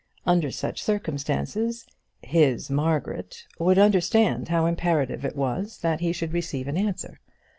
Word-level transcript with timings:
Under 0.25 0.49
such 0.49 0.81
circumstances, 0.81 1.85
"his 2.23 2.71
Margaret" 2.71 3.45
would 3.59 3.77
understand 3.77 4.47
how 4.47 4.65
imperative 4.65 5.23
it 5.23 5.35
was 5.35 5.77
that 5.81 5.99
he 5.99 6.11
should 6.11 6.33
receive 6.33 6.67
an 6.67 6.75
answer. 6.75 7.19